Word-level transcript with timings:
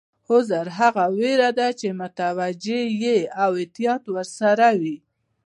حذر 0.27 0.65
هغه 0.79 1.05
وېره 1.17 1.49
ده 1.57 1.67
چې 1.79 1.87
متوجه 1.99 2.81
یې 3.03 3.17
او 3.43 3.51
احتیاط 3.61 4.03
ورسره 4.13 4.67
وي. 4.81 4.97